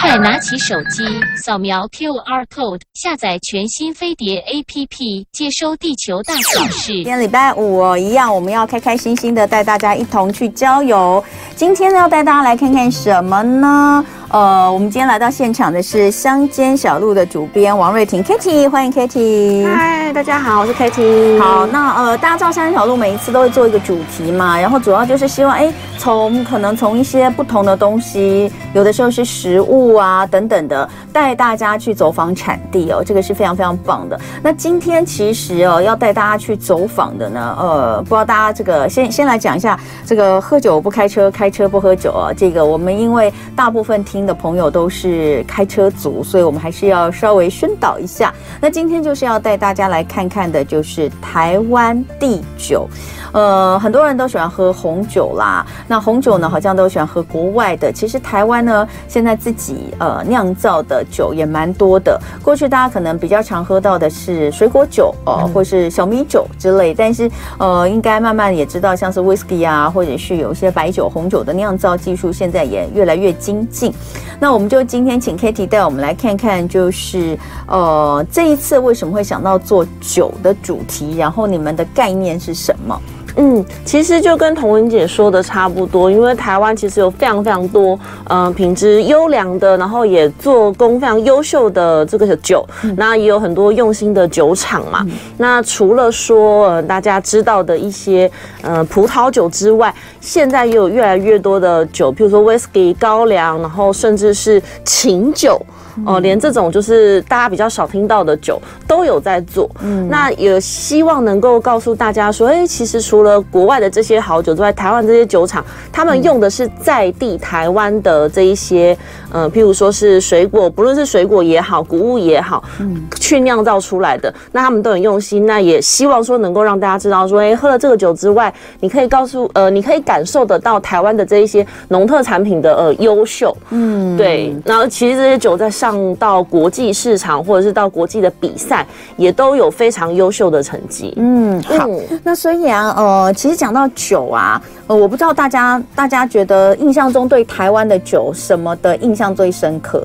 [0.00, 1.04] 快拿起手机，
[1.36, 6.92] 扫描 QR code，下载全新飞碟 APP，接收地球大小事。
[6.92, 11.22] 今天礼拜五，一样，我们要开开心心的带大家一同去郊游。
[11.54, 14.04] 今天，要带大家来看看什么呢？
[14.30, 19.66] 呃，我们今天来到现场的是乡间小路的主编王瑞婷 Kitty，欢迎 Kitty。
[19.66, 21.36] 嗨，大家好，我是 Kitty。
[21.40, 34.20] 好，那呃，大家知道乡间小路每一次都会做一个主题嘛，然后主要就是希望哎，从可能从一些不同的东西，有的时候是食物啊等等的，带大家去走访产地哦，这个是非常非常棒的。
[34.40, 39.76] 那今天其实哦，要带大家去走访的呢，呃，不知道大家这个先先来讲一下
[40.06, 44.19] 这个喝酒不开车，开车不喝酒啊，这个我们因为大部分听。
[44.26, 48.32] 的朋友都是开车族，所以我们还是要稍微宣导一下。
[48.60, 52.88] 那今天就是要带大家来看看的，就是台湾地酒。
[53.32, 55.64] 呃，很多人都喜欢喝红酒啦。
[55.86, 57.92] 那红酒呢，好像都喜欢喝国外的。
[57.92, 62.20] 其实台湾呢，现在自己呃酿造的酒也蛮多的。
[62.42, 66.92] 过去大家可能比较常喝到的是水果酒哦、呃，或是小米酒之类。
[66.92, 73.94] 但是呃，应该慢慢也知道，像是 whisky 啊，或者是有一些白酒、红酒的酿造技术，现在也越来越精进。
[74.38, 81.16] 那我们就今天请 Kitty 带我们来看看，就是呃，这一次为什么会想到做酒的主题？
[81.16, 83.00] 然后你们的概念是什么？
[83.36, 95.00] 嗯，其实就跟童文姐说的差不多，因为台湾其实有非常非常多，呃，品质优良的，然后也做工非常优秀的这个酒，嗯、那也有很多用心的酒厂嘛。
[95.06, 98.30] 嗯、那除了说、呃、大家知道的一些
[98.62, 105.60] 呃葡萄酒之外，现在也有越来越多的酒，譬如说 whisky 高粱，然后甚至是琴酒。
[106.06, 118.96] 哦，连这种就是大家比较少听到的酒都有在做，嗯，那也希望能够告诉大家说，哎，其实除了国外的这些好酒之外，台湾这些酒厂他们用的是在地台湾的这一些，
[119.32, 136.10] 呃，譬如说是水果，不论是水果也好，谷物也好，嗯，去酿造出来的，那他们都很用心，那也希望说能够让大家知道说，哎，喝了这个酒之外，你可以告诉，呃，你可以感受得到台湾的这一些农特产品的呃优秀，嗯，对，然后其实这些酒在上。
[136.18, 141.14] 到国际市场，或者是到国际的比赛，也都有非常优秀的成绩。
[141.16, 141.86] 嗯，好。
[141.88, 144.60] 嗯、那所以啊，呃，其实讲到酒啊，
[144.90, 150.04] 呃，我不知道大家大家觉得印象中对台湾的酒什么的印象最深刻？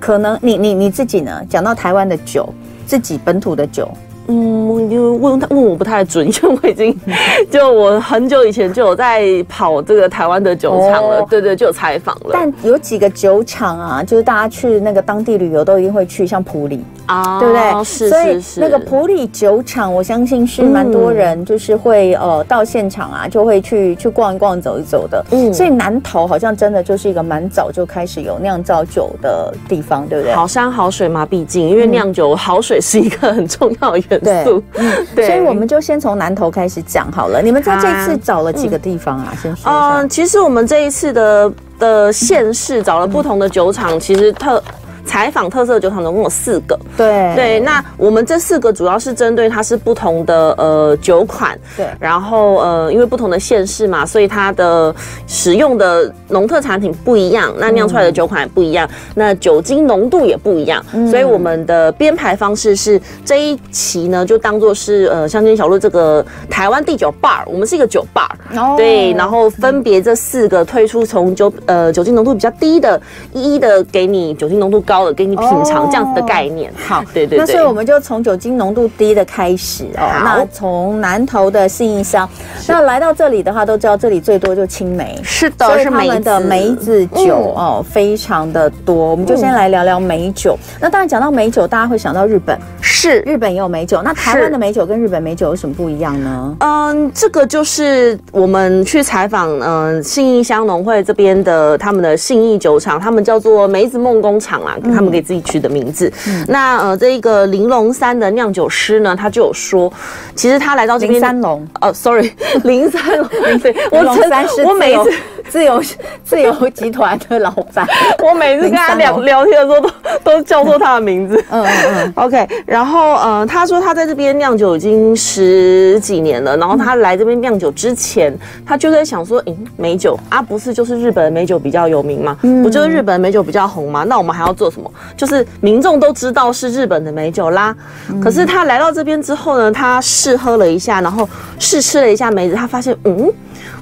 [0.00, 1.40] 可能你你你自己呢？
[1.48, 2.52] 讲到台湾的酒，
[2.86, 3.88] 自己本土的酒。
[4.26, 6.98] 嗯，因为问他问我不太准，因为我已经
[7.50, 12.30] 就我很久以前就有在跑这个台湾的酒厂了，哦、对对，就有采访了。
[12.32, 17.84] 但有几个酒厂啊，就是大家去那个当地旅游都一定会去，像普里啊，对不对？
[17.84, 25.22] 是，所以那个普里酒厂，我相信是蛮多人就是会、嗯、呃到现场啊，就会去去逛一逛、走一走的。
[25.32, 30.34] 嗯，所以南投好像真的就是一个蛮早就开始有酿造酒的地方，对不对？
[30.34, 34.13] 好山好水嘛，毕竟因为酿酒好水是一个很重要的。
[34.18, 34.44] 对，
[34.74, 37.40] 嗯， 对，所以我们就先从南投开始讲好了。
[37.42, 39.28] 你们在这次找了几个地方啊？
[39.32, 39.98] 嗯、先说一下。
[40.00, 44.62] 嗯，其实我们这一次的的县市找了不同的酒厂，其实特。
[45.04, 47.34] 采访特色酒厂总共有四个，对。
[47.34, 54.94] 对，那我们这四个主要是针对它是不同的呃酒款，对，然后呃因为不同的县市嘛，所以它的
[55.26, 73.00] 使用的农特产品不一样，那酿出来的酒款也不一样，嗯、那酒精浓度也不一样，嗯、所以我们的编排方式是这一期呢就当做是呃乡间小路这个台湾第九 bar，我们是一个酒 bar，哦，对，然后分别这四个推出从酒呃酒精浓度比较低的，
[73.32, 74.93] 一一的给你酒精浓度高。
[74.94, 77.38] 高了给你品尝这样子的概念，好，对对对。
[77.38, 80.06] 那所以我们就从酒精浓度低的开始哦。
[80.22, 82.28] 那从南投的信义乡，
[82.68, 88.94] 那来到这里的话，都知道这里最多就青梅，是的，所以他们的梅子酒哦非常的多。
[88.94, 90.56] 我们就先来聊聊梅酒。
[90.80, 94.00] 那当然讲到梅酒，大家会想到日本，是日本也有梅酒。
[94.00, 96.56] 那台湾的梅酒跟日本梅酒有什么不一样呢？
[96.60, 104.76] 嗯，这个就是我们去采访嗯信义乡农会这边的他们的信义酒厂，他们叫做梅子梦工厂啊。
[104.92, 106.12] 他们给自己取的名字。
[106.28, 109.92] 嗯、那呃，这一个玲珑山的酿酒师呢，他就有说，
[110.34, 112.30] 其实他来到这边，林三龙，哦，sorry，
[112.64, 113.28] 林三龙，
[113.60, 115.12] 对，我龙三是我每一次
[115.50, 115.82] 自由
[116.24, 117.86] 自由集团的老板，
[118.22, 119.90] 我每次跟他聊聊天的时候都
[120.24, 121.42] 都叫错他的名字。
[121.50, 122.48] 嗯嗯嗯，OK。
[122.66, 128.36] 然后呃，他说他在这边酿酒已经十几年了，然后他来这边酿酒之前，
[128.66, 132.36] 他就在想说，嗯，美酒啊，不是就是日本的梅酒比较有名吗？
[132.42, 134.04] 嗯、不就是日本的梅酒比较红吗？
[134.04, 134.90] 那我们还要做什么？
[135.16, 137.74] 就是民众都知道是日本的美酒啦，
[138.08, 143.30] 嗯、可是他来到这边之后呢，他试喝了一下，然后试吃了一下梅子，他发现，嗯，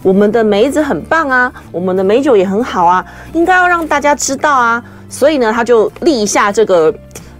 [0.02, 4.82] 我们的梅子很棒啊，我们的美酒也很好啊，应该要让大家知道啊。
[5.08, 6.92] 所以呢，他就立下这个。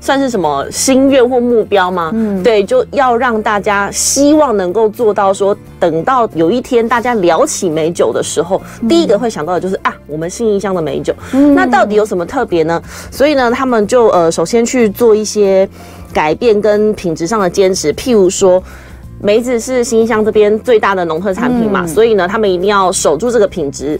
[0.04, 2.10] 算是什么心愿或目标吗？
[2.12, 11.14] 嗯，对，就要让大家希望能够做到说，等到有一天大家聊起美酒的时候，嗯、第一个会想到的就是啊，我们信义乡的美酒。
[11.34, 12.82] 嗯，那到底有什么特别呢？
[13.12, 15.68] 所以呢，他们就呃，首先去做一些
[16.12, 18.60] 改变跟品质上的坚持，譬如说，
[19.22, 23.98] 梅子是信义乡这边最大的农特产品嘛，嗯、所以呢，他们一定要守住这个品质。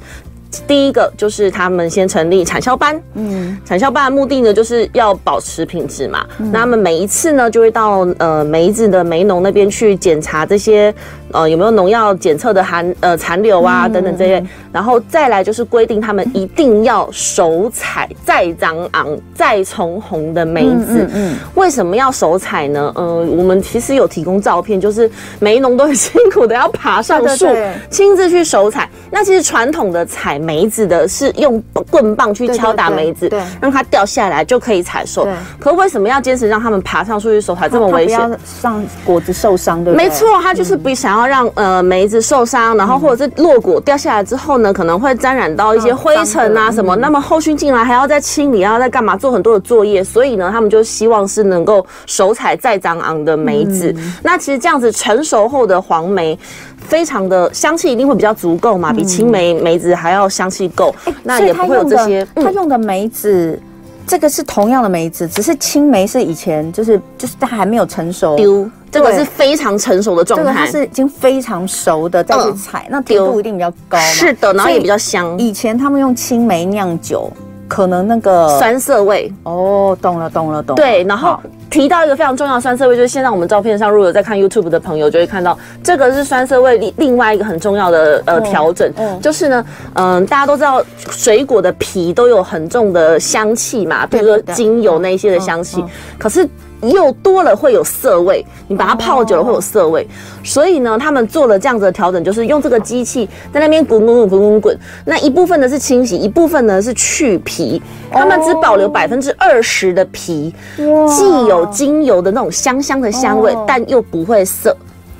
[0.66, 6.26] 第一个就是他们先成立产销班，嗯，产销班的目的呢，就是要保持品质嘛。
[6.38, 10.94] 嗯、那他们每一次呢，就会到呃梅子的梅农那边去检查这些
[11.32, 21.08] 呃有没有农药检测的含呃残留啊等等这些，嗯、然后再来就是规定他们一定要手采再张昂再重红的梅子。
[21.14, 22.92] 嗯，为什么要手采呢？
[22.94, 27.46] 呃，我们其实有提供照片，就是梅农都很辛苦的要爬上树，
[27.90, 28.88] 亲自去手采。
[29.10, 35.24] 那其实传统的采梅子的是用棍棒去敲打梅子，对，让它掉下来就可以采收。
[35.24, 38.38] 对，可为什么要坚持让他们爬上树去手采这么危险？
[38.62, 40.08] 让果子受伤，对不对？
[40.08, 46.96] 没错，他就是不想要让呃梅子受伤，然后或者是落果掉下来之后呢，可能会沾染到一些灰尘啊什么。
[46.96, 49.16] 那么后续进来还要再清理，要再干嘛？
[49.16, 53.94] 做很多的作业，所以呢，他们就希望是能够手采再长昂的梅子。
[54.22, 56.38] 那其实这样子成熟后的黄梅。
[56.82, 62.26] 非常的香气一定会比较足够嘛，比青梅梅子还要香气够，欸、那也不会有这些。
[62.34, 63.71] 他用的梅子，嗯、
[64.12, 73.98] 这个是同样的梅子，只是青梅是以前就是就是它还没有成熟丢，这个是非常成熟的状态，这个它是已经非常熟的再去采，嗯、那甜度一定比较高。
[74.00, 75.34] 是的，然后也比较香。
[75.38, 77.32] 以前他们用青梅酿酒，
[77.72, 80.82] 可能那个酸涩味哦，懂了懂了懂了。
[80.82, 81.40] 对，然后。
[81.70, 89.64] 提到一个非常重要的酸涩味，就是现在我们照片上，如果有在看 YouTube 的朋友就会看到，这个是酸涩味另另外一个很重要的呃调整，嗯，就是呢，
[89.94, 95.82] 嗯、呃，大家都知道水果的皮都有很重的香气嘛，比如说精油那些的香气，
[96.18, 96.46] 可是。
[96.82, 100.06] 又多了会有涩味，你把它泡久了会有涩味，
[100.44, 104.42] 所以呢，他们做了这样子的调整，就是用这个机器在那边滚滚滚滚。
[104.42, 107.80] 滚滚，那一部分呢是清洗，一部分呢是去皮，
[108.10, 114.76] 他们只保留百分之二十的皮，既有精油的那种香香的香味，但又不会涩。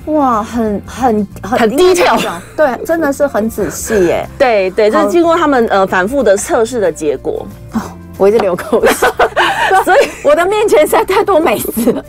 [0.07, 2.19] 哇，很很很很 detail，
[2.57, 4.27] 对，真的是很仔细耶。
[4.37, 7.45] 对对，这是经过他们呃反复的测试的结果。
[7.71, 7.79] 哦，
[8.23, 9.09] 我一直流口水。
[9.83, 12.05] 所以我的面前实在太多梅子了，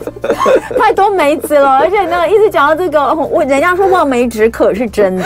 [0.78, 5.24] 太多梅子了， 而且呢，一直讲到这个，我人家说望梅止渴是真的，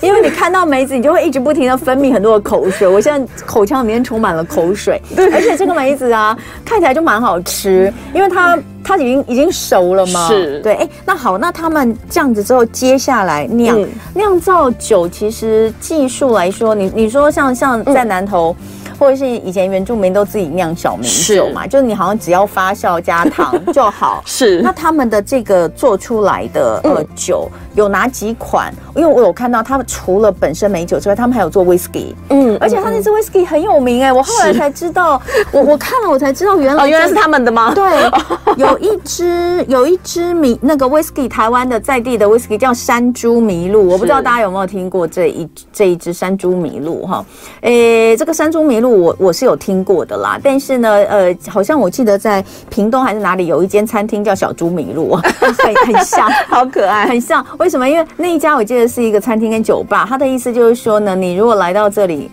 [0.00, 2.86] 因为你看到梅子，你就会一直不停的分泌很多的口水。
[2.86, 10.28] 我现在口腔里面充满了口水，而且这个梅子啊，看起来就蛮好吃，因为它它已经已经熟了嘛。
[10.28, 18.54] 是，对，哎，那好，那他们这样子之后，接下来酿酿造酒，其实技术来说，你你说像像在南投。
[19.02, 24.22] 或者是以前原住民都自己酿小米酒嘛，是就是你好像只要发酵加糖 就好。
[24.24, 28.72] 是，那他们的这个做出来的呃酒有哪几款？
[28.94, 32.14] 因为我有看到他们除了本身美酒之外，他们还有做 whisky。
[32.28, 35.20] 嗯，而且他那支 whisky 很有名哎、欸，我后来才知道，
[35.50, 37.74] 我我看了我才知道原来、哦、原来是他们的吗？
[37.74, 37.84] 对，
[38.56, 47.24] 有一支有一支米那个 whisky 台湾的在地的 whisky 叫山猪麋鹿，我不知道大家有没有听过这一这一支山猪麋鹿哈？
[47.62, 48.91] 诶、欸，这个山猪麋鹿。
[48.92, 57.44] 我我是有听过的啦，但是呢，呃，好像我记得在屏东还是哪里有一间餐厅叫小猪麋鹿， 很很像，好可爱，很像。
[57.58, 57.88] 为什么？
[57.88, 62.30] 因为那一家我记得是一个餐厅跟酒吧，他的意思就是说呢，你如果来到这里。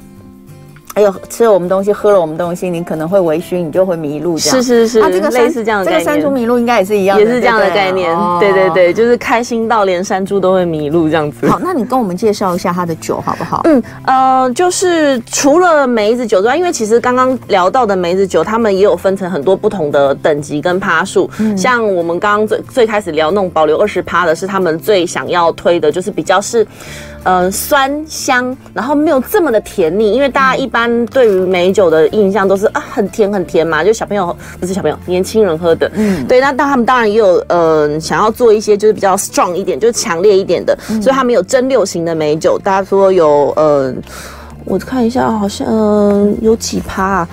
[0.95, 4.37] 还有吃了我们东西，喝了我们东西，你可能会微醺，你就会迷路。
[4.37, 5.99] 这样是是是，啊，这个类似这样的概念。
[5.99, 8.13] 这个山猪迷路应该也是一样的，也是这样的概念。
[8.39, 11.47] 对对对，就是开心到连山猪都会迷路这样子。
[11.47, 13.61] 好，那你跟我们介绍一下它的酒好不好？
[13.65, 21.29] 嗯呃，就是除了梅子酒之外，因为其实刚刚聊到的梅子酒，他们也有分成很多不同的等级跟趴数。
[21.39, 26.67] 嗯，像我们刚刚最最开始聊那种保留二十趴的，是他们最想要推的，就是比较是。
[27.23, 43.93] 呃，酸香，然后没有这么的甜腻，因为大家一般对于美酒的印象都是啊，很甜很甜嘛，就小朋友不是小朋友，年轻人喝的，嗯，对，那但他们当然也有呃，想要做一些就是比较 strong 一点，就是强烈一点的，嗯、所以他们有蒸馏型的美酒，大家说有呃，
[44.65, 47.29] 我看一下，好像、呃、有几趴、啊。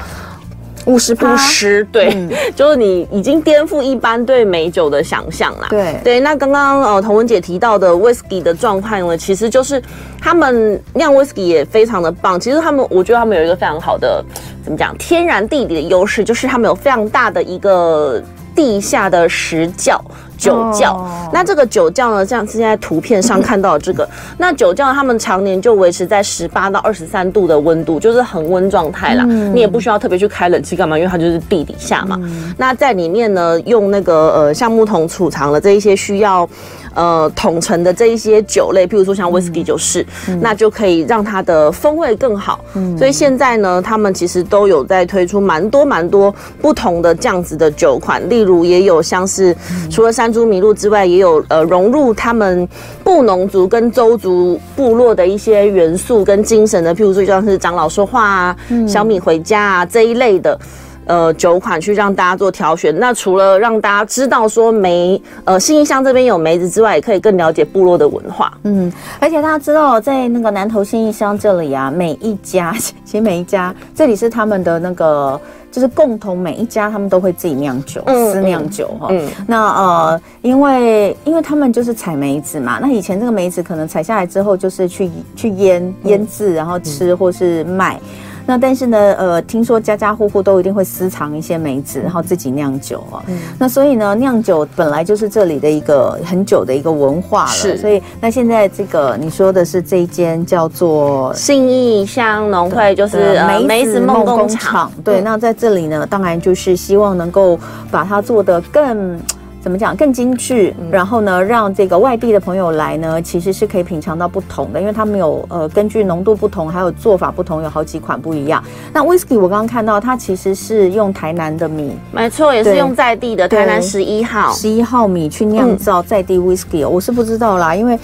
[0.86, 5.66] 五十趴，五十对，嗯、 就是你已经颠覆一般对美酒的想象啦。
[5.68, 9.82] 对对，那刚刚呃童文姐提到的 whisky 的状况呢，其实就是
[10.20, 12.40] 他们酿 whisky 也非常的棒。
[12.40, 14.24] 其实他们，我觉得他们有一个非常好的
[14.64, 18.22] 怎么讲，天然地理的优势，就是他们有非常大的一个
[18.54, 20.00] 地下的石窖。
[20.36, 20.94] 酒窖。
[20.94, 29.24] 哦、那这个酒窖呢，像现在图片上看到的这个， 那酒窖他们常年就维持在十八到二十三度的温度，就是恒温状态啦。
[29.28, 32.18] 嗯、你也不需要特别去开冷气干嘛，因为它就是地底下嘛。
[32.22, 36.48] 嗯、那在里面呢，用那个呃橡木桶储藏了这一些需要。
[36.96, 42.64] 呃，桶陈的这一些酒类，譬如说像威士忌就是，嗯、那就可以让它的风味更好。
[42.74, 49.54] 嗯，所以现在呢，他们其实都有在推出蛮多蛮多不同的这样子的酒款，例如也有像是
[49.90, 52.66] 除了山猪麋鹿之外，也有呃融入他们
[53.04, 60.58] 布农族跟邹族部落的一些元素跟精神的，譬如说像是长老说话啊、嗯、小米回家啊这一类的。
[61.06, 62.96] 呃，酒款去让大家做挑选。
[62.98, 68.52] 那除了让大家知道说梅，呃，新义乡这边有梅子之外，也可以更了解部落的文化。
[68.64, 79.06] 嗯，而且大家知道，在那个南投新义乡这里啊，每一家 其实每一家这里是他们的那个，就是共同每一家他们都会自己酿酒，私酿酒哈。
[79.10, 88.00] 嗯，那呃，因为因为他们就是采梅子嘛，那以前这个梅子可能采下来之后，就是去去腌腌制，然后吃或是卖。
[88.46, 93.22] 那但是呢，呃，听说家家户户都一定会私藏一些梅子，然后自己酿酒啊。
[93.26, 97.50] 嗯、那所以呢，酿酒本来就是这里的一个很久的一个文化了。
[97.50, 97.76] 是。
[97.76, 104.90] 所以那现在这个你说的是这一间叫做信义乡农会，就是梅子梦工厂。
[105.04, 105.20] 对。
[105.20, 107.58] 那在这里呢，当然就是希望能够
[107.90, 109.20] 把它做得更。
[109.66, 110.73] 怎么讲更精致？
[110.92, 118.62] 然后呢，让这个外地的朋友来呢，其实是可以品尝到不同的，因为他们有呃根据浓度不同，还有做法不同，有好几款不一样。
[118.92, 127.99] 那 whisky 我刚刚看到它其实是用台南的米，没错，也是用在地的台南十一号十一号米去酿造在地 whisky，我是不知道啦，因为。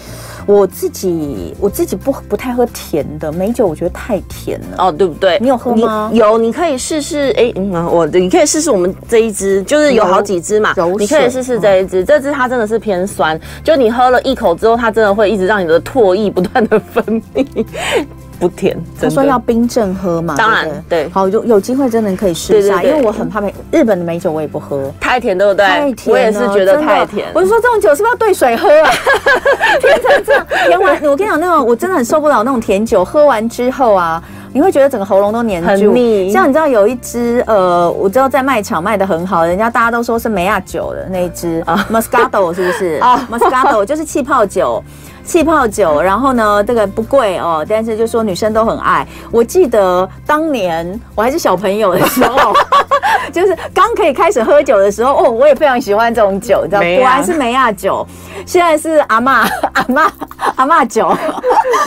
[0.46, 5.38] 我自己我自己不不太喝甜的美酒，我觉得太甜了哦，对不对？
[5.40, 6.10] 你有喝吗？
[6.12, 7.30] 有，你可以试试。
[7.30, 12.04] 哎、欸，嗯，我你可以试试我们这一支，就是有好几支嘛，你可以试试这一支。
[12.04, 17.64] 这支它真的是偏酸，就你喝了一口之后，它真的会一直让你的唾液不断的分泌。
[18.42, 25.64] 不甜，他说要冰镇喝嘛，当然对，好有有机会真的可以试一下，因为我很怕美日本的美酒我也不喝，太甜对不对？
[25.64, 27.28] 太甜，我也是觉得太甜。
[27.32, 28.90] 我是说这种酒是不是要兑水喝啊？
[29.80, 34.20] 甜成这样，甜完我跟你讲，那种我真的很受不了那种甜酒，喝完之后啊，
[34.52, 35.94] 你会觉得整个喉咙都黏住，
[36.32, 42.98] 像你知道有一支呃，我知道在卖场卖的很好，人家大家都说是梅亚酒的那一支啊，Moscato 是不是？
[43.02, 44.82] 啊？Moscato 就是气泡酒。
[45.24, 49.06] 气泡酒，然后呢，这个不贵哦，但是就说女生都很爱。
[49.30, 52.52] 我记得当年我还是小朋友的时候，
[53.32, 58.06] 就是刚可以开始喝酒的时候，哦，我也非常喜欢这种酒，你知道，果然是梅亚酒。
[58.44, 60.10] 现在是阿嬷 阿嬷
[60.56, 61.16] 阿嬷酒，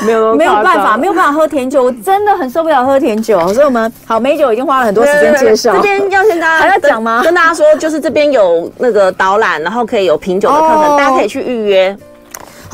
[0.06, 3.54] 没有没有办法，没有办法喝甜酒，我真的很受不了喝甜酒。
[3.54, 7.22] 所以我们好梅酒已经花了很多时间介绍，这边要先大家 还要讲吗？
[7.24, 11.98] 跟大家说，就是这边有那个导览，然后可以有品酒的课程，哦、大家可以去预约。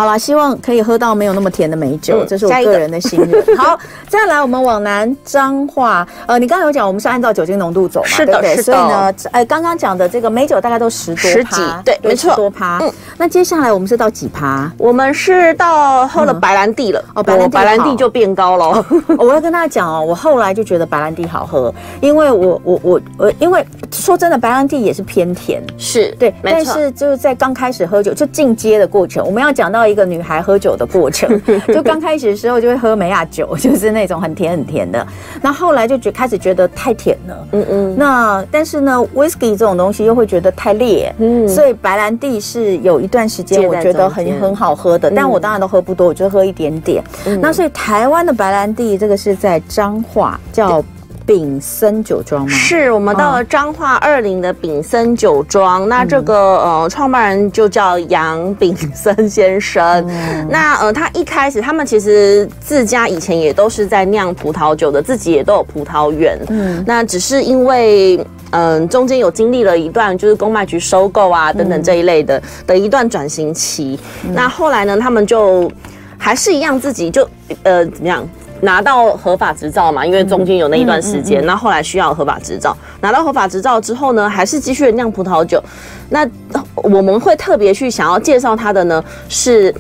[0.02, 3.46] 好了，希望可以喝到没有那么甜的美酒，嗯、这是我个人的心愿。
[3.56, 3.78] 好，
[4.10, 6.08] 再来我们往南彰化。
[6.26, 8.08] 呃，你刚刚有讲，我们是按照酒精浓度走嘛？
[8.08, 8.64] 是的，对对是的。
[8.64, 12.80] 所以呢，呃，刚刚讲的这个美酒大概都十多，十几，对，没错，多趴。
[12.82, 14.72] 嗯，那接下来我们是到几趴？
[14.76, 17.00] 我们是到喝了白兰地了。
[17.10, 18.66] 嗯、哦，白兰地，白兰地就变高了。
[18.66, 18.86] 哦、
[19.20, 29.91] 我要跟大家讲哦， 我后来就觉得白兰地好喝，因为我我我我，因为说真的，白兰地也是偏甜，是对，但是就是在刚开始喝酒就进阶的过程，我们要讲到。
[29.92, 35.06] 一个女孩喝酒的过程， 就刚开始的时候就会喝梅亚酒， 就是那种很甜很甜的。
[35.42, 37.96] 那后来就觉开始觉得太甜了，嗯嗯。
[37.98, 41.48] 那但是呢，whisky 这种东西又会觉得太烈，嗯。
[41.48, 47.04] 所以白兰地是有一段时间我觉得很很好喝的，但我当然都喝不多，我就喝一点点。
[47.42, 50.84] 那所以台湾的白兰地这个是在彰化叫。
[51.32, 52.50] 炳森酒庄吗？
[52.50, 55.84] 是我们到了彰化二林的丙森酒庄。
[55.84, 60.06] 哦、那这个呃，创办人就叫杨丙森先生。
[60.10, 66.38] 嗯、那呃，他一开始他们其实自家以前也都是在酿葡萄酒的，自己也都有葡萄园。
[66.50, 68.18] 嗯，那只是因为
[68.50, 73.98] 嗯、呃，中间有经历了一段就是公卖局收购啊等等这一类的、嗯、的一段转型期。
[74.26, 75.72] 嗯、那后来呢，他们就
[76.18, 77.26] 还是一样自己就
[77.64, 78.28] 呃怎么样？
[78.62, 82.76] 拿到合法执照嘛，因为中间有那一段时间，那、嗯嗯嗯、后来需要合法执照。
[83.02, 85.62] 拿到合法执照之后呢，还是继续酿葡萄酒。
[86.10, 86.28] 那
[86.76, 89.74] 我们会特别去想要介绍它的呢，是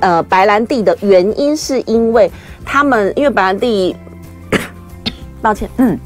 [0.00, 2.30] 呃白兰地的原因，是因为
[2.64, 3.96] 他们因为白兰地，
[5.42, 5.98] 抱歉，嗯，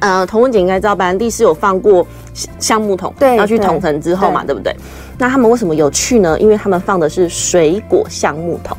[0.00, 2.06] 呃，童文姐应该知道，白兰地是有放过
[2.58, 4.74] 橡木桶，对，要去桶陈之后嘛，对，对不对？
[5.18, 6.38] 那他们为什么有趣呢？
[6.38, 8.76] 因为他们放的是水果橡木桶。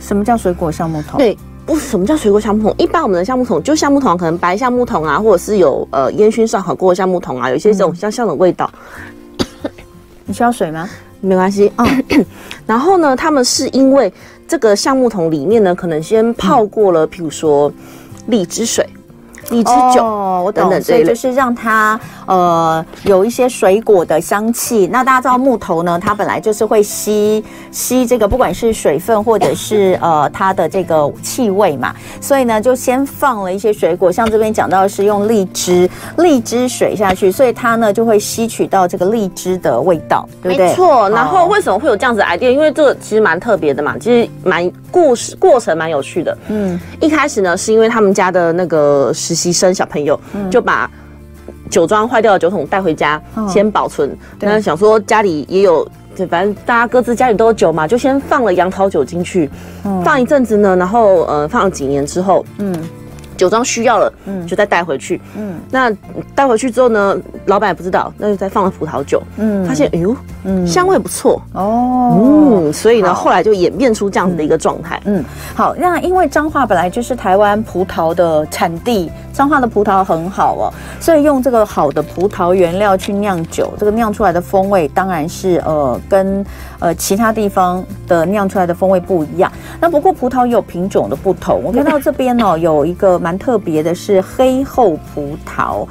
[0.00, 1.18] 什么叫水果橡木桶？
[1.18, 1.36] 对。
[1.66, 2.74] 不，什么叫水果橡木桶？
[2.78, 8.70] 一般我们的橡木桶就橡木桶，可能白橡木桶啊，或者是有呃烟熏烧烤过的橡木桶啊，有一些这种香香的味道。
[10.24, 10.88] 你需要水吗？
[11.20, 11.72] 没关系。
[11.76, 12.24] 嗯，
[12.66, 14.12] 然后呢，他们是因为
[14.46, 17.72] 这个橡木桶里面呢，可能先泡过了，譬如说
[18.26, 18.88] 荔枝水。
[19.50, 24.88] 荔枝酒，哦，我懂，所以就是让它呃有一些水果的香气。
[24.90, 35.88] 那大家知道木头呢，它本来就是会吸吸这个不管是水分或者是呃它的这个气味嘛，所以呢就先放了一些水果，像这边讲到是用荔枝
[36.18, 40.68] 荔枝水下去，所以它呢就会吸取到这个荔枝的味道，对不对？
[40.68, 41.08] 没错。
[41.10, 42.50] 然后为什么会有这样子的 idea？
[42.50, 46.36] 因为这个其实蛮特别的嘛，其实蛮故事过程蛮有趣的。
[46.48, 50.18] 嗯，一开始呢是因为他们家的那个实习生小朋友
[50.50, 50.90] 就把
[51.70, 54.16] 酒庄坏掉的酒桶带回家，先保存。
[54.40, 55.86] 那想说家里也有，
[56.28, 59.50] 反正大家各自家里都有酒嘛，就先放了杨桃酒进去，
[60.02, 62.74] 放一阵子呢，然后呃放了几年之后，嗯。
[63.36, 65.94] 酒庄需要了，嗯，就再带回去，嗯，那
[66.34, 67.14] 带回去之后呢，
[67.44, 75.22] 老板也不知道，那就再放了葡萄酒，嗯，发现哎呦，嗯，香味不错，哦，嗯，所以呢，后来就演变出这样子的一个状态，嗯，
[75.54, 86.44] 好，那因为彰化本来就是台湾葡萄的产地，彰化的葡萄很好哦，所以用这个好的葡萄原料去酿酒，这个酿出来的风味当然是呃跟
[86.78, 89.52] 呃其他地方的酿出来的风味不一样。
[89.78, 93.20] 那不过葡萄也有品种的不同，我看到这边哦有一个。
[93.26, 95.84] 蛮特别的是黑厚葡萄，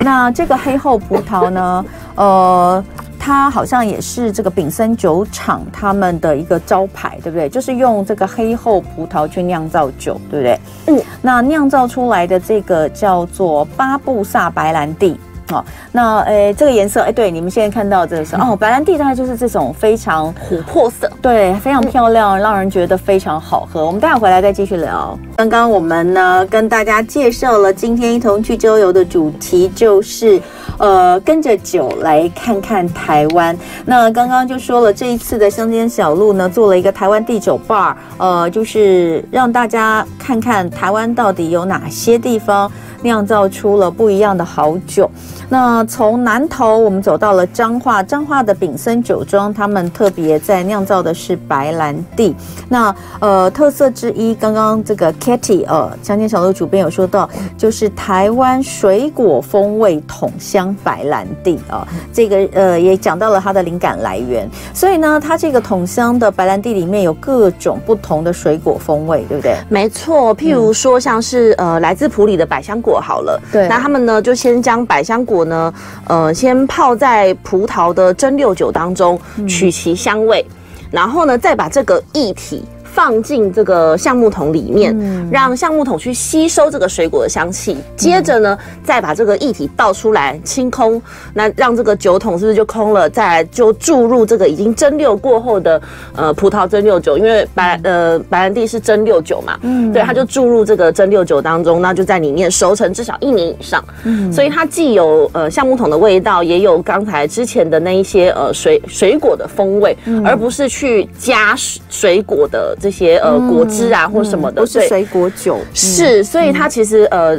[0.00, 1.84] 那这个黑厚葡萄呢，
[2.16, 2.84] 呃，
[3.24, 7.48] 它好像也是这个丙森酒厂他们的一个招牌，对不对？
[7.48, 10.60] 就是用这个黑后葡萄去酿造酒，对不对？
[10.88, 15.16] 嗯，那酿造出来的这个叫做巴布萨白兰地。
[15.52, 23.84] 哦，那诶，这个颜色诶，对，你们现在看到这个是哦，白兰地大概就是这种非常琥珀色，对，非常漂亮，让人觉得非常好喝。
[23.84, 25.18] 我们待会回来再继续聊。
[25.36, 30.40] 刚刚我们呢跟大家介绍了今天一同去周游的主题，就是
[30.78, 33.56] 呃跟着酒来看看台湾。
[33.84, 42.70] 那刚刚就说了，这一次的乡间小路呢做了一个台湾地酒 bar，呃，就是让大家看看台湾到底有哪些地方。
[43.02, 45.10] 酿造出了不一样的好酒。
[45.48, 52.34] 那从南投我们走到了彰化，彰化的炳森酒庄，他们特别在酿造的是白兰地。
[52.68, 64.48] 那呃特色之一，刚刚这个 Kitty 呃乡间小路主编有说到，就是台湾水果风味桶香白兰地啊、这个呃也讲到了它的灵感来源。
[64.72, 69.56] 所以呢，它这个桶香的白兰地里面有各种不同的水果风味，对不对？
[69.68, 72.91] 没错，譬如说像是呃来自埔里的百香果。
[73.00, 75.72] 好了，对，那他们呢就先将百香果呢，
[76.06, 82.64] 呃，先泡在葡萄的蒸馏酒当中，取其香味，嗯、然后呢再把这个液体。
[82.94, 87.78] 放进这个橡木桶里面，嗯、让橡木桶去吸收这个水果的香气。
[87.96, 91.00] 接着呢，嗯、再把这个液体倒出来清空，
[91.32, 93.08] 那让这个酒桶是不是就空了？
[93.08, 95.80] 再来就注入这个已经蒸馏过后的
[96.14, 103.82] 呃葡萄蒸馏酒，因为白呃白兰地是蒸馏酒嘛，嗯，对，它就注入这个蒸馏酒当中，那就在里面熟成至少一年以上。
[104.04, 111.56] 嗯，所以它既有呃橡木桶的味道，也有刚才之前的那一些呃水水果的风味，嗯、而不是去加
[111.88, 112.76] 水果的。
[112.82, 117.38] 这些呃果汁啊或什么的，都是水果酒，是，所以它其实呃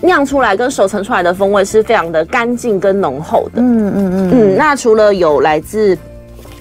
[0.00, 3.62] 酿出来跟熟成出来的风味是非常的干净跟浓厚的。
[3.62, 4.56] 嗯嗯嗯嗯。
[4.56, 5.96] 那除了有来自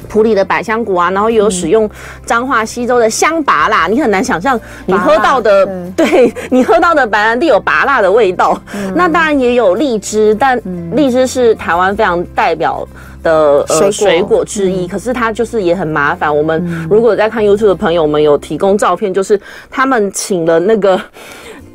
[0.07, 1.89] 埔里的百香果啊，然后有使用
[2.23, 8.55] 彰化西州的香拔辣，你很难想象你喝到的，对 你喝到的白兰地有拔辣的味道。
[8.95, 10.61] 那当然也有荔枝，但
[10.93, 12.87] 荔枝是台湾非常代表。
[13.27, 16.35] 的呃水果之一，可是它就是也很麻烦。
[16.35, 20.99] 我们如果在看 YouTube 的朋友们有提供照片，就是他们请了那个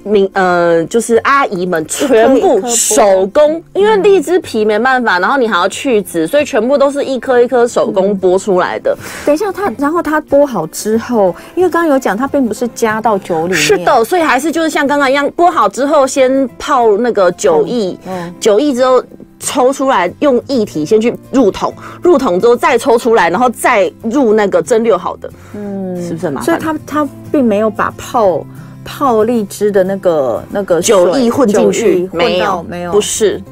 [0.05, 8.97] 民呃，就是阿姨们全部手工，因为荔枝皮没办法，然后你还要去籽，所以全部都是一颗一颗手工剥出来的。
[9.27, 19.03] 等一下，它然后它剥好之后，因为刚刚有讲，它并不是加到酒里面，是的，所以还是就是像刚刚一样，剥好之后先泡那个酒液，嗯，酒液之后。
[19.43, 26.45] 抽出来，用液体先去入桶，入桶之后再抽出来，然后再入那个蒸馏好的，嗯，是不是很麻烦？
[26.47, 28.47] 所以它它并没有把泡
[28.85, 33.43] 泡荔枝的那个那个酒液混进去，没有没有，不是，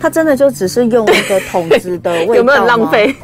[0.00, 3.14] 它真的就只是用那个桶子的味道， 有没有很浪费？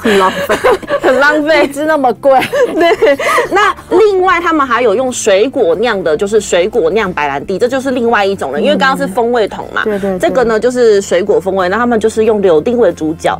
[0.00, 0.54] 很浪费，
[1.02, 2.32] 很浪费，一只那么贵。
[2.74, 3.18] 对，
[3.50, 8.60] 那另外他们还有用水果酿的，就是水果酿白兰地，这就是另外一种了。
[8.60, 13.38] 因为刚刚是风味桶嘛，对对，这个呢就是水果风味，那他们就是用柳丁为主角。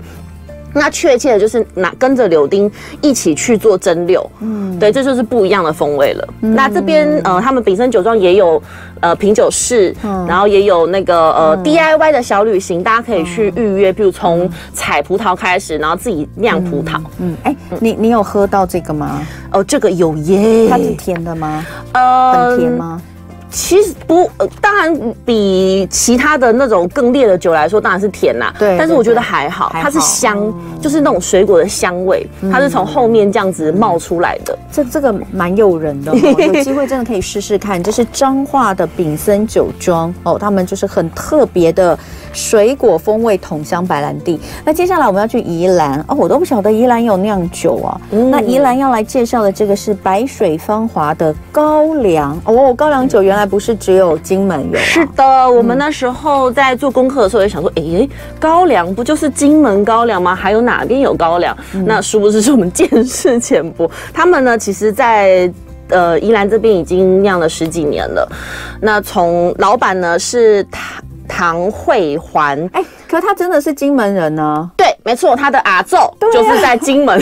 [0.73, 6.29] 那确切的就是拿跟着柳丁一起去做蒸馏，嗯，对，这就是不一样的风味了。
[6.43, 8.63] 嗯、那这边呃，他们炳生酒庄也有
[9.01, 17.01] 呃品酒室，嗯、然后也有那个呃、嗯、DIY 的小旅行，大家可以去预约，比如从采葡萄开始，然后自己酿葡萄。
[17.19, 19.21] 嗯，哎、你你有喝到这个吗？
[19.53, 21.67] 哦，这个有耶，它是甜的吗？
[21.93, 23.03] 呃，很甜吗？
[23.51, 28.55] 其实不，呃，当然比其他的那种更烈的酒来说，当然是甜啦。
[28.59, 34.59] 对，但是我觉得还好，还好，它是香，嗯、就是那种水果的香味，它是从后面这样子冒出来的。
[34.73, 36.17] 这这个蛮诱人的、哦，
[36.55, 37.83] 有机会真的可以试试看。
[37.83, 41.99] 这是彰化的丙森酒庄哦，他们就是很特别的
[42.33, 44.41] 水果风味桶香白兰地。
[44.65, 48.01] 那接下来我们要去宜兰哦，我都不晓得宜兰有酿酒啊。
[48.13, 53.51] 嗯、那宜兰要来介绍的这个是白水芳华的高粱哦，高粱酒原来。
[53.51, 60.37] 不是只有金门有、啊，是的，我们那时候在做功课的时候也想说，哎、欸，高粱不就是金门高粱吗？
[60.37, 61.57] 还有哪边有高粱？
[61.75, 63.91] 嗯、那殊不知是我们见识浅薄。
[64.13, 65.53] 他们呢，其实在，
[65.89, 68.29] 呃宜兰这边已经酿了十几年了。
[68.81, 74.71] 那从老板呢是唐唐慧环，哎、欸，可他真的是金门人呢？
[74.77, 74.80] 对。
[75.03, 75.97] 没错，他的阿祖
[76.33, 77.19] 就是在金门，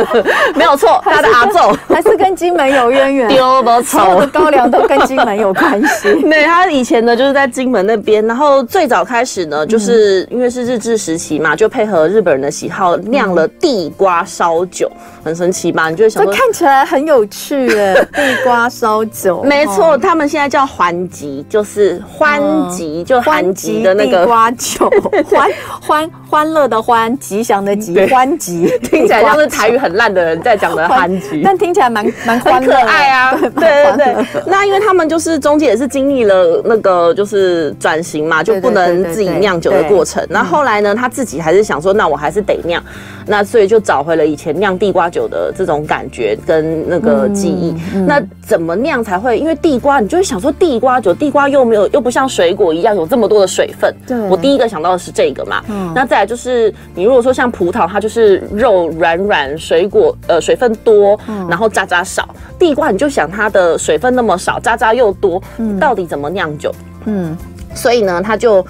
[0.56, 3.28] 没有错，他的阿奏 还是跟金门有渊源。
[3.38, 6.14] 丢不丑，高粱都跟金门有关系。
[6.22, 14.90] 对，他以前呢就是在金门那边，然后最早开始呢，就是因为是日治时期嘛，就配合日本人的喜好酿了地瓜烧酒，
[15.22, 15.90] 很神奇吧？
[15.90, 19.42] 你就会想看起来很有趣耶，地瓜烧酒。
[19.42, 24.90] 没错，他们现在叫欢吉，就是欢吉，就韩吉的那个地瓜酒，
[25.30, 27.17] 欢欢欢乐的欢。
[27.18, 33.36] 吉祥的吉，欢吉 听起来像是台语很烂的人在讲的 欢吉，但听起来蛮蛮可爱啊！
[33.58, 40.24] 对对对，那因为他们就是中间也是经历了那个就是转型嘛，就不能自己酿酒的过程。
[40.30, 42.82] 那后来呢，他自己还是想说，那我还是得酿，
[43.26, 47.74] 那所以就找回了以前酿地瓜酒的这种感觉跟那个记忆。
[48.06, 49.36] 那怎么酿才会？
[49.38, 53.92] 因为地瓜，你就会想说地瓜酒，地瓜又没有又不像水果一样有这么多的水分。
[54.06, 55.60] 对，我第一个想到的是这个嘛。
[55.68, 57.07] 嗯，那再来就是你。
[57.08, 61.18] 如果说像葡萄，它就是肉软软，水果呃水分多，
[61.48, 62.28] 然后渣渣少。
[62.58, 65.42] 地瓜你就想它的水分那么少，渣渣又多，
[65.80, 66.70] 到底怎么酿酒？
[67.06, 67.34] 嗯，
[67.74, 68.62] 所以呢，它就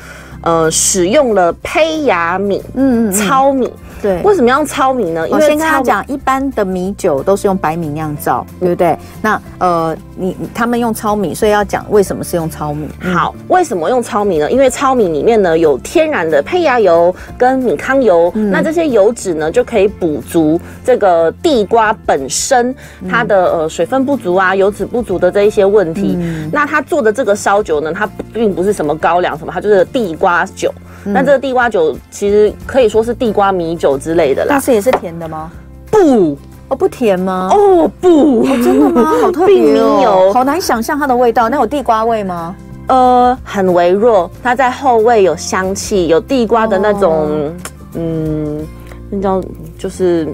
[0.48, 3.70] 呃使用了胚芽米，嗯，糙米。
[4.00, 5.28] 对，为什么要用糙米呢？
[5.28, 8.96] 因为我先跟他讲，一般的米酒都是用白米酿造，对不对？
[9.20, 12.88] 那呃，你他们用糙米，所以要讲为什么是用糙米。
[13.00, 14.48] 好，为什么用糙米呢？
[14.52, 22.72] 因为糙米里面呢有天然的胚芽油跟米糠油，嗯、那这些油脂呢就可以补足这个地瓜本身
[23.11, 26.16] 它的呃水分不足啊、油脂不足的这一些问题。
[26.20, 30.72] 嗯、那他做的这个烧酒呢，它并不是什么高粱什么，它就是地瓜酒。
[31.05, 34.48] 那这个地瓜酒其实可以说是地瓜米酒之类的啦。
[34.51, 35.51] 但是也是甜的吗？
[35.90, 36.37] 不，
[36.68, 37.48] 哦不甜吗？
[37.53, 39.05] 哦不，哦真的吗？
[39.22, 41.48] 好特别哦，好难想象它的味道。
[41.48, 42.55] 那有地瓜味吗？
[42.88, 44.31] 呃，很微弱。
[44.42, 47.53] 它在后味有香气，有地瓜的那种，
[47.94, 48.66] 嗯，
[49.11, 49.42] 那叫
[49.79, 50.29] 就是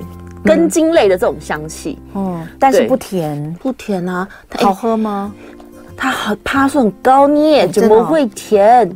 [0.44, 1.98] 根茎类的这种香气。
[2.14, 4.26] 哦，但是不甜，不甜啊。
[4.58, 5.32] 好喝吗？
[5.96, 8.88] 它很趴数很高捏，怎么会甜？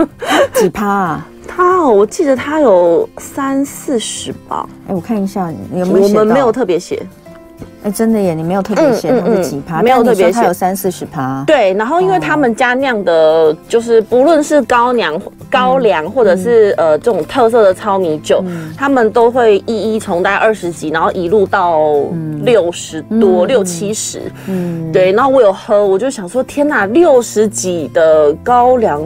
[0.54, 1.26] 几趴啊？
[1.48, 4.68] 它，我记得它有三四十吧。
[4.88, 6.04] 哎，我看一下，你有没有？
[6.04, 7.06] 我们没有特别写。
[7.84, 11.42] 哎，真的耶，你没有特别写它是几趴，没有特别写，它有三四十趴。
[11.46, 18.44] 对，然后因为他们家酿的，就是不论是高粱、高粱，或者是呃这种特色的糙米酒，
[18.76, 21.90] 他们都会一一从大概二十几，然后一路到
[22.42, 24.22] 六十多、六七十。
[24.46, 25.10] 嗯，对。
[25.12, 29.02] 然后我有喝，我就想说，天哪，六十几的高粱。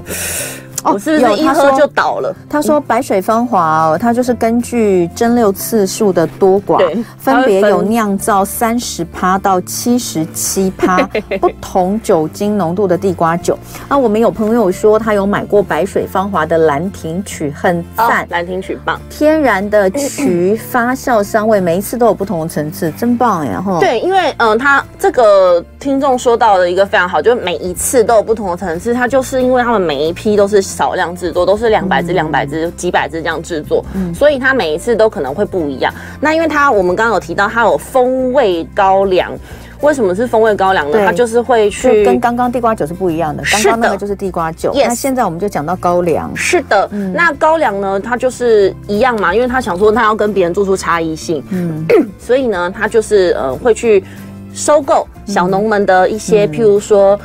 [0.92, 2.34] 我是不是一喝就倒了？
[2.48, 6.78] 他说白水芳华哦，它就是根据蒸馏次数的多寡，
[7.18, 10.98] 分别有酿造三十趴到七十七趴
[11.40, 13.58] 不同酒精浓度的地瓜酒。
[13.88, 23.60] 啊我们有朋友说他有买过白水芳华的兰亭曲，很赞，兰亭曲棒，天然的曲发酵香味，每一次都有不同的层次，真棒呀！
[23.60, 30.62] 哈，对，因为嗯，他这个听众说到的一个非常好，就是每一次都有不同的层次，它就是因为他们每一批都是。
[30.76, 35.90] 少量制作都是两百支、两百支、几百支这样制作，嗯、所以它每一次都可能会不一样。
[36.20, 39.32] 那因为它我们刚刚有提到它有风味高粱，
[39.80, 40.98] 为什么是风味高粱呢？
[41.06, 44.70] 它就是会去跟刚刚地瓜酒是不一样的，刚刚那个就是地瓜酒。
[44.74, 46.86] 那现在我们就讲到高粱，是的。
[46.92, 51.86] 嗯、那高粱呢，它就是一样嘛，因为他想说他要跟别人做出差异性，嗯，
[52.20, 54.04] 所以呢，他就是呃会去
[54.52, 57.18] 收购小农们的一些，嗯、譬如说。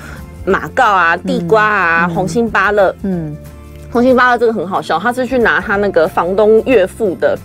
[0.46, 3.36] 马告啊，地瓜啊，嗯、红心芭乐，嗯，
[3.92, 7.38] 红心芭乐这个很好笑，他是去拿他那个房东岳父的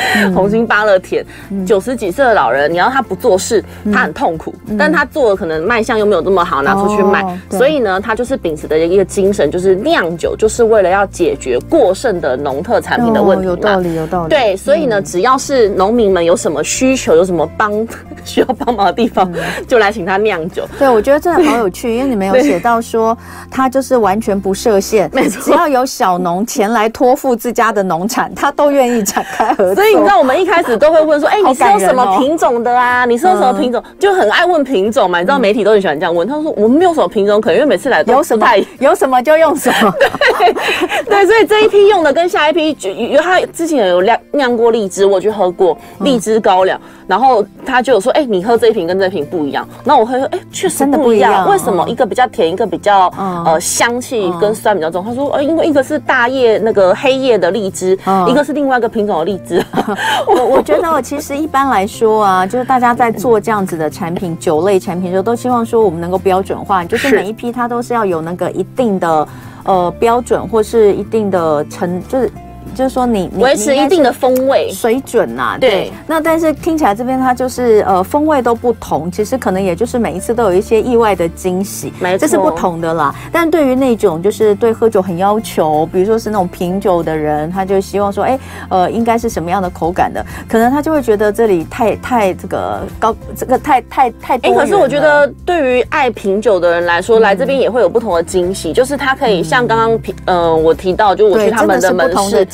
[0.34, 1.24] 红心芭乐甜，
[1.66, 13.50] 九十几岁的老人，你要他不做事，他很痛苦，但他做的可能卖相又没有这么好，拿出去卖，所以呢，他就是秉持的一个精神，就是酿酒就是为了要解决过剩的农特产品的问题嘛。
[13.50, 14.28] 有道理，有道理。
[14.28, 17.72] 对，所以呢，只要是农民们有什么需求，有什么帮
[18.24, 19.30] 需要帮忙的地方，
[19.66, 20.66] 就来请他酿酒。
[20.78, 23.16] 对，我觉得真的好有趣，因为你没有写到说
[23.50, 29.81] 他就是完全不设限，没错，只要有小农前来托付自家的农产，他都愿意展开合作。
[29.82, 33.04] 所以你知道，我们一开始都会问说，哎，你是用什么品种的啊？
[33.04, 33.82] 你是用什么品种？
[33.98, 35.18] 就很爱问品种嘛。
[35.18, 36.26] 你知道媒体都很喜欢这样问。
[36.28, 38.46] 他说我们没有什么品种，可能因为每次来都有什么
[38.78, 39.92] 有什么就用什么。
[40.38, 40.52] 对
[41.04, 49.68] 对，所以这一批用的跟下一批，因为他之前有酿酿过荔枝，我去喝过荔枝高粱，然后他就有说，哎，你喝这一瓶跟这一瓶不一样。
[49.82, 51.50] 那我会说，哎，确实不一样。
[51.50, 55.04] 为什么一个比较甜，一个比较呃香气跟酸比较重？
[55.04, 59.60] 他说，呃，因为一个是大叶那个黑叶的荔枝，一个是另外一个品种的荔枝。
[60.26, 69.28] 我我觉得，其实一般来说啊，就是大家在做这样子的产品，酒类产品的时候，都希望说我们能够标准化，就是每一批它都是要有那个一定的
[69.64, 72.30] 呃标准或是一定的成就是。
[72.74, 75.92] 就是说你，你维持一定的风味水准呐，对。
[76.06, 83.14] 那但是听起来这边它就是呃风味都不同，其实可能也就是每一次都有一些意外的惊喜，没错，这是不同的啦。
[83.30, 94.50] 但对于那种就是对喝酒很要求，比如说是那种品酒的人，他就希望说，哎，呃，应该是什么样的口感的，可能他就会觉得这里太太这个高，这个太太太多。
[94.50, 102.46] 哎，可是我觉得对于爱品酒的人来说，来这边也会有不同的惊喜，就是他可以像刚刚品，嗯，我提到，就我去他们的门市。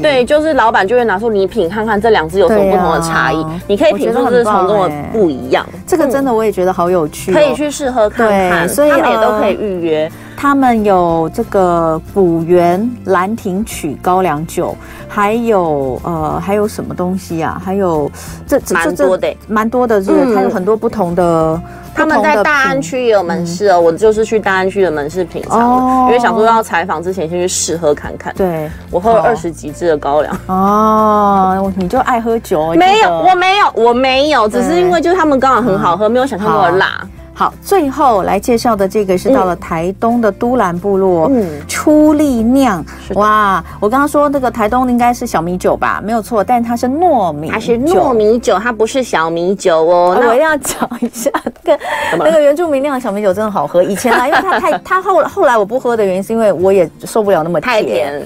[0.00, 5.66] 对，就是老板就会拿出礼品看看这两只有什么不同的差异，你可以品出这是从中的不一样。
[5.86, 8.68] 这个真的我也觉得好有趣，可以去试喝看看。
[8.68, 10.10] 所以他们也都可以预约。
[10.36, 14.76] 他们有这个古源兰亭曲高粱酒，
[15.08, 17.60] 还有呃还有什么东西啊？
[17.64, 18.10] 还有
[18.46, 21.60] 这蛮多的，蛮多的，是它有很多不同的。
[21.94, 28.32] 他们在大安区也有门市哦，我就是去大安区的门市品尝，因为想说要采访之前先去试喝看看。
[28.34, 30.34] 对，我喝了二十几支的高粱。
[30.46, 32.72] 哦，你就爱喝酒？
[32.76, 37.06] 没有，我没有，我没有，只是因为就是他们刚好很好喝，没有想象那么辣。
[37.34, 50.16] 好，最后来介绍的这个是到了台东的都兰部落，嗯，初力酿，哇，我刚刚说那个台东应该是小米酒吧，没有错，但它是糯米，它是糯米酒，它不是小米酒哦。
[50.20, 51.30] 那我要讲一下，
[51.64, 51.82] 那个
[52.18, 58.22] 那个原住民酿的小米酒真的好喝，以前啊，因为它太， 它后后来我不喝的原因是因为我也受不了那么太甜。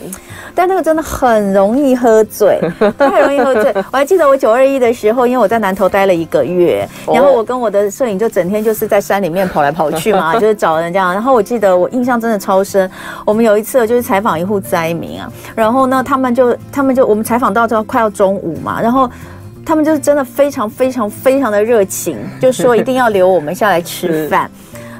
[0.56, 2.58] 但那个真的很容易喝醉，
[2.98, 3.70] 太容易喝醉。
[3.92, 11.12] 我还记得我九二一的时候，因为我在南投待了一个月，然后我跟我的摄影就整天就是在山里面跑来跑去嘛， 就是找人这样。
[11.12, 12.90] 然后我记得我印象真的超深，
[13.26, 19.10] 我们有一次就是采访一户灾民啊，然后呢，他们就他们就我们采访到之后快要中午嘛，然后
[19.64, 24.50] 他们就是真的非常非常非常的热情，就说一定要留我们下来吃饭。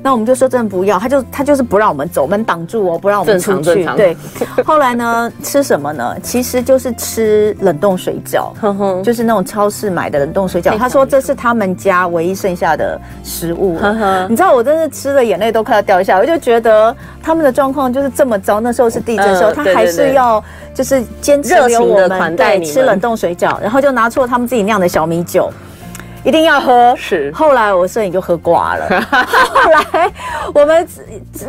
[0.06, 3.84] 那我们就说真的不要，他就他就是不让我们走，门挡住哦，不让我们出去。
[3.96, 4.16] 对，
[4.64, 6.16] 后来呢，吃什么呢？
[6.22, 8.52] 其实就是吃冷冻水饺，
[9.02, 10.78] 就是那种超市买的冷冻水饺。
[10.78, 13.80] 他说这是他们家唯一剩下的食物。
[14.28, 18.60] 你知道我真是吃的眼泪都快要掉下来，我就觉得他们的状况就是这么糟。
[18.60, 20.40] 那时候是地震的时候，他还是要
[20.72, 25.50] 就是坚持留我们对吃冷冻水饺，然后就拿出了他们自己酿的小米酒。
[26.26, 27.30] 一定要喝，是。
[27.32, 29.00] 后来我摄影就喝挂了。
[29.14, 30.10] 后来
[30.52, 30.84] 我们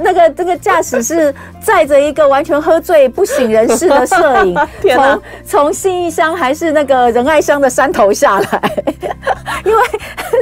[0.03, 4.55] 那个这个驾驶是载着一个完全喝醉不省人事的摄影，
[4.93, 8.71] 从从信义乡还是那个仁爱乡的山头下来，
[9.65, 9.83] 因为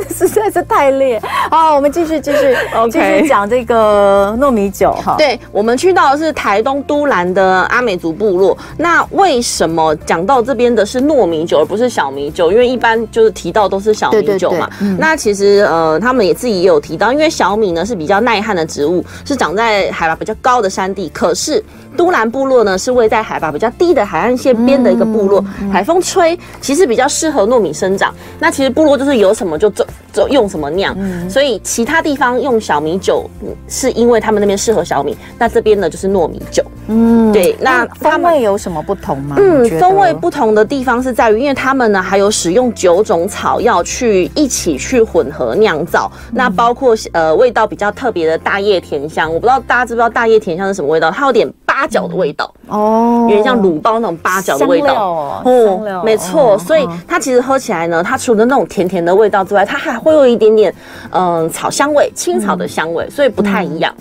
[0.10, 1.18] 实在是太烈。
[1.50, 2.58] 好，我们继续继续
[2.92, 5.16] 继续讲这个糯米酒哈。
[5.18, 8.58] 对，我们去到的是台东都兰的阿美族部落。
[8.78, 12.52] 那为什么讲到这边的是糯米酒而不是小米酒？
[12.52, 14.25] 因为一般就是提到都是小米。
[14.38, 21.10] 酒嘛，那其实呃，他们也自己也有提到，因为小米呢是比较耐旱的植物，是长在海拔比较高的山地。
[21.10, 21.64] 可是
[21.96, 28.14] 都兰部落呢是位在海拔比较低的海岸线边的一个部落，海风吹，其实比较适合糯米生长。
[28.40, 30.96] 那其实部落就是有什么就种就用什么酿，
[31.30, 33.30] 所以其他地方用小米酒
[33.68, 36.64] 是因为他们那边适合小米，那这边呢就是糯米酒。
[36.88, 39.36] 嗯，对，那风味有什么不同吗？
[39.40, 51.10] 嗯，风味不同的地方是在于，因为他们呢还有使用九种草药去一起去混合酿造，那包括呃味道比较特别的大叶甜香，我不知道大家知不知道大叶甜香是什么味道？
[51.10, 55.42] 它有点八角的味道哦，有点像卤包那种八角的味道。
[55.44, 60.74] 哦，没错，所以它其实喝起来呢，它除了那种甜甜的味道之外，它还会有一点点
[61.12, 63.94] 嗯草香味、青草的香味，所以不太一样。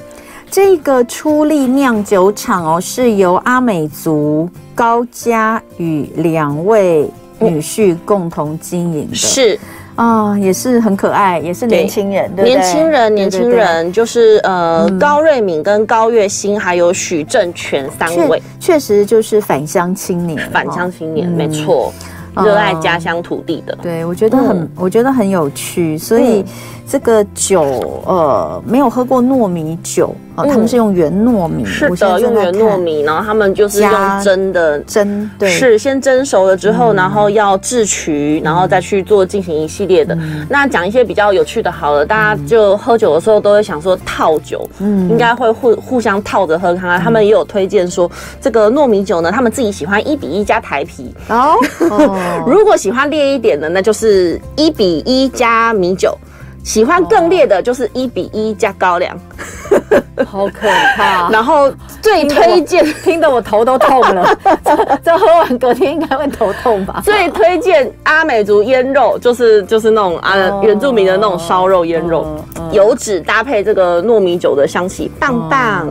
[0.48, 7.10] 这个初力酿酒厂哦，是由阿美族高家与两位
[7.40, 9.58] 女婿共同经营的，是。
[9.96, 21.92] 啊、哦，也是很可爱，也是年轻人，年轻人，年轻人就是呃、嗯，高瑞敏跟高月新还有许正全三位，确实就是返乡青年，返乡青年，嗯、没错，
[22.36, 26.40] 热爱家乡土地的，对，我觉得很，嗯、我觉得很有趣，所以。
[26.40, 26.44] 嗯。
[26.86, 33.90] 这个酒，呃，没有喝过糯米酒啊，他们是用原糯米，是的，用原糯米，然后他们就是用
[34.22, 40.16] 蒸的蒸，对，是先蒸熟了之后，然后要制曲，然后再去做进行一系列的。
[40.48, 47.00] 那讲一些比较有趣的，好了，大家就喝酒的时候都会想说套酒，嗯，应该会互互相套着喝看看。
[47.00, 51.54] 他们也有推荐说，这个糯米酒呢，他们自己喜欢一比一加台啤哦，
[52.46, 56.16] 如果喜欢烈一点的，那就是一比一加米酒。
[56.64, 59.16] 喜欢更烈的，就是一比一加高粱，
[60.26, 61.28] 好可怕。
[61.30, 64.26] 然后最推荐，听得我头都痛了。
[65.04, 67.02] 这喝完隔天应该会头痛吧？
[67.04, 72.26] 最推荐阿美族腌肉，就是就是那种啊原住民的那种烧肉腌肉，
[72.72, 75.86] 油脂搭配这个糯米酒的香气，棒棒。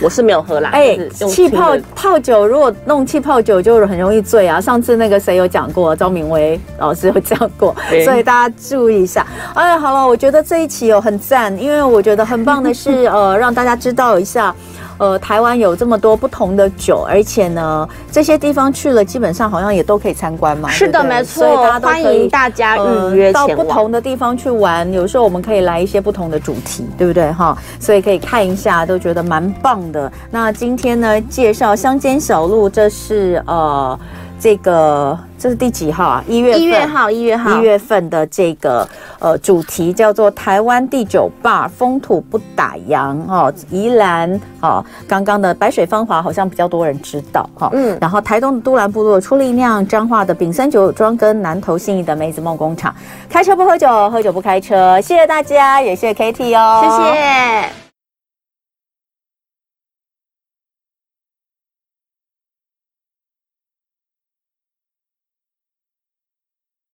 [0.00, 0.70] 我是没有喝啦。
[0.72, 4.60] 哎，气泡泡酒如果弄气泡酒就很容易醉啊。
[4.60, 9.26] 上次那个谁有讲过，张明威老师有讲过， 所以大家注意一下。
[9.54, 10.08] 哎，好了。
[10.08, 14.54] 我觉得这一期有很赞，因为我觉得很棒的是， 呃，让大家知道一下，
[14.98, 20.68] 呃，台湾有这么多不同的酒，而且呢，这些地方去了，基本上好像也都可以参观嘛。
[20.68, 24.92] 是的，没错，所以大家都欢迎大家预约、呃、到不同的地方去玩。
[24.92, 27.32] 有时候我们可以来一些不同的主题，对不对？
[27.32, 30.10] 哈，所以可以看一下，都觉得蛮棒的。
[30.30, 33.98] 那今天呢，介绍乡间小路，这是呃。
[34.40, 36.24] 这个这是第几号啊？
[36.28, 43.52] 一月，一月号，一月号，一月份的这个呃主题叫做台湾第九坝，风土不打烊哦。
[43.70, 47.70] 宜兰哦，刚刚的白水芳华好像比较多人知道哈。
[47.72, 52.94] 嗯，然后台东的都兰部落出力酿，彰化的丙森酒庄跟南投信义的梅子梦工厂，
[53.28, 55.00] 开车不喝酒，喝酒不开车。
[55.00, 57.87] 谢谢大家，也谢谢 Katie 哦，谢谢。